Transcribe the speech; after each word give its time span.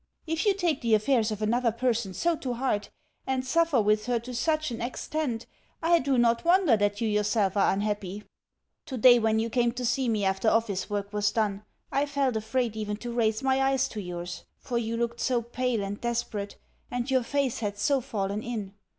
If 0.25 0.47
you 0.47 0.55
take 0.55 0.81
the 0.81 0.95
affairs 0.95 1.29
of 1.29 1.43
another 1.43 1.71
person 1.71 2.15
so 2.15 2.35
to 2.37 2.55
heart, 2.55 2.89
and 3.27 3.45
suffer 3.45 3.79
with 3.79 4.07
her 4.07 4.17
to 4.21 4.33
such 4.33 4.71
an 4.71 4.81
extent, 4.81 5.45
I 5.83 5.99
do 5.99 6.17
not 6.17 6.43
wonder 6.43 6.75
that 6.75 7.01
you 7.01 7.07
yourself 7.07 7.55
are 7.55 7.71
unhappy. 7.71 8.23
Today, 8.87 9.19
when 9.19 9.37
you 9.37 9.51
came 9.51 9.71
to 9.73 9.85
see 9.85 10.09
me 10.09 10.25
after 10.25 10.49
office 10.49 10.89
work 10.89 11.13
was 11.13 11.31
done, 11.31 11.61
I 11.91 12.07
felt 12.07 12.35
afraid 12.35 12.75
even 12.75 12.97
to 12.97 13.13
raise 13.13 13.43
my 13.43 13.61
eyes 13.61 13.87
to 13.89 14.01
yours, 14.01 14.45
for 14.57 14.79
you 14.79 14.97
looked 14.97 15.19
so 15.19 15.39
pale 15.43 15.83
and 15.83 16.01
desperate, 16.01 16.55
and 16.89 17.11
your 17.11 17.21
face 17.21 17.59
had 17.59 17.77
so 17.77 18.01
fallen 18.01 18.41
in. 18.41 18.73